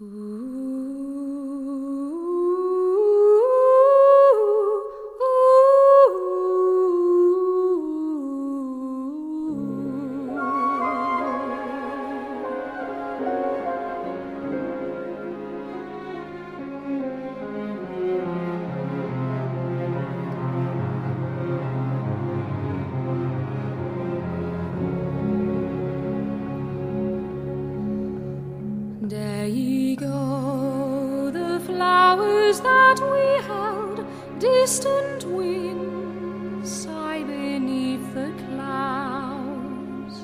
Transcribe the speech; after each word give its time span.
Ooh. 0.00 0.27
Go, 29.58 31.30
the 31.32 31.58
flowers 31.66 32.60
that 32.60 32.98
we 33.12 33.24
held, 33.48 34.06
distant 34.38 35.24
winds 35.24 36.70
sigh 36.70 37.24
beneath 37.24 38.14
the 38.14 38.30
clouds. 38.46 40.22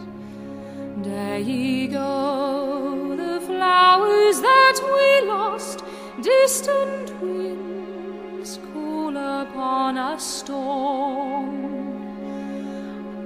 There 0.99 1.41
ye 1.41 1.89
go, 1.89 3.17
the 3.17 3.41
flowers 3.45 4.41
that 4.41 4.79
we 4.95 5.29
lost, 5.29 5.83
distant 6.23 7.11
winds 7.21 8.61
call 8.73 9.17
upon 9.17 9.99
a 9.99 10.21
storm. 10.21 11.59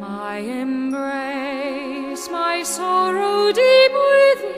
I 0.03 0.39
embrace 0.39 2.31
my 2.31 2.63
sorrow 2.63 3.53
deep 3.53 3.93
within, 3.93 4.58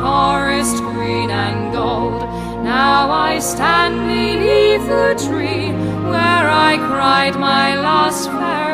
forest 0.00 0.76
green 0.78 1.30
and 1.30 1.72
gold. 1.72 2.22
Now 2.64 3.10
I 3.10 3.38
stand 3.38 3.96
beneath 4.08 4.86
the 4.88 5.14
tree 5.26 5.72
where 6.12 6.46
I 6.68 6.72
cried 6.88 7.34
my 7.38 7.76
last 7.76 8.24
farewell. 8.30 8.70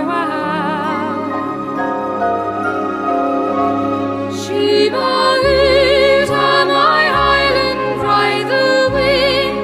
Shiva 4.40 5.12
Uta, 5.46 6.49
my 6.78 7.02
island, 7.38 7.82
ride 8.06 8.49
the 8.55 8.73
wind, 8.96 9.58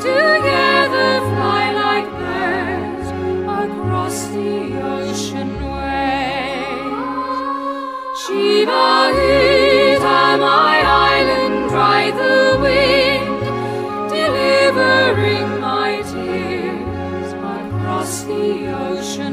together 0.00 1.10
fly 1.30 1.64
like 1.84 2.08
birds 2.22 3.08
across 3.62 4.16
the 4.34 4.54
ocean 4.96 5.50
waves. 5.74 6.98
Shiva 8.22 8.95
the 18.26 18.66
ocean 18.74 19.25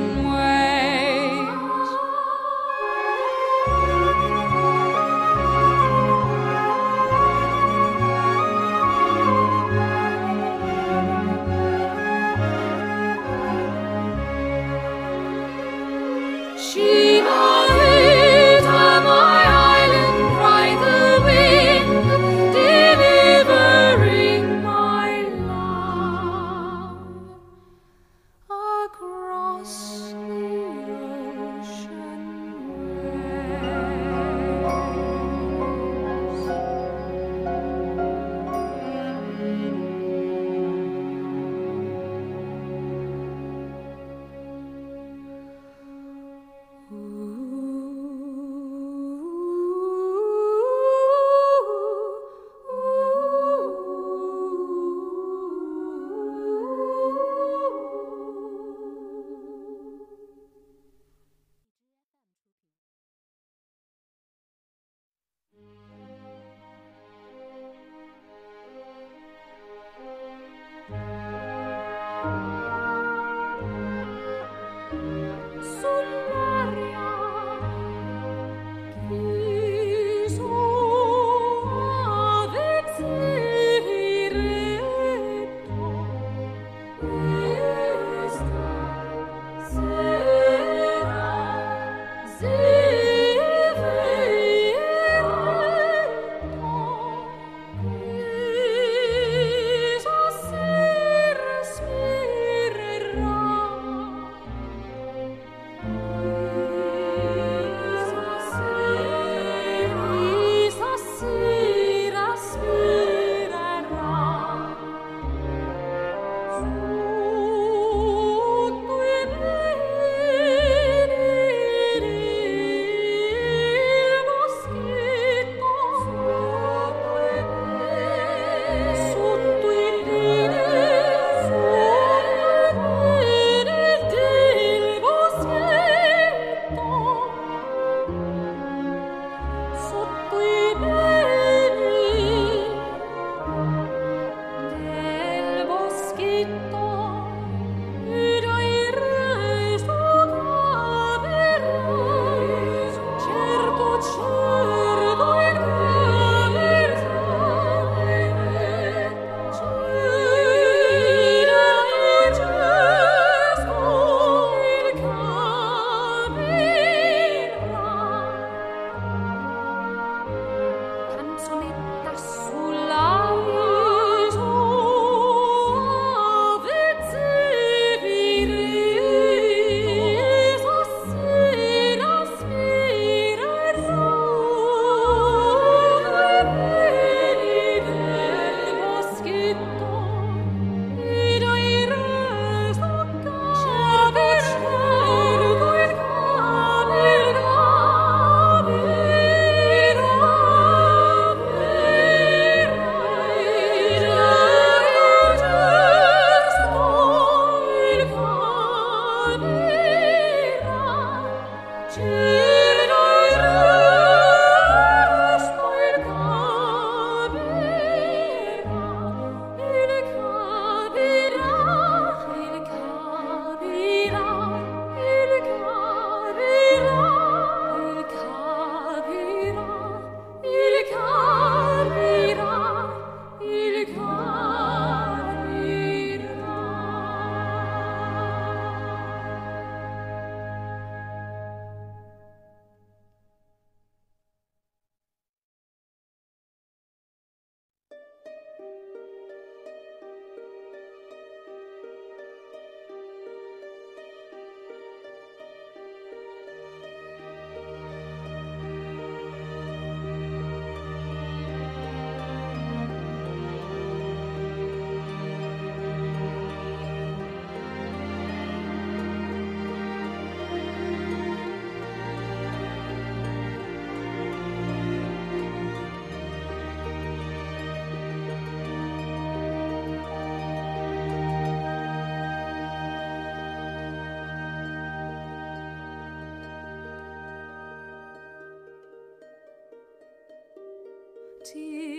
tears. 291.44 291.93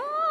Oh! 0.00 0.27